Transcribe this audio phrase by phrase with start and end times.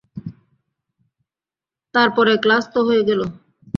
[1.95, 3.21] তার পরে ক্লাস তো হয়ে গেল।